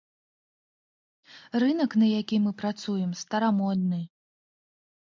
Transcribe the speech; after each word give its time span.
Рынак, 1.65 1.91
на 2.05 2.09
які 2.19 2.41
мы 2.47 2.51
працуем, 2.63 3.13
старамодны. 3.25 4.01